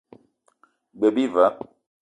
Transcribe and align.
G-beu 1.03 1.11
bi 1.19 1.25
va. 1.37 1.47